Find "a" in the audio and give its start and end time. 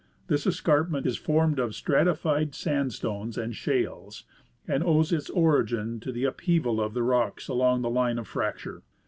7.85-7.87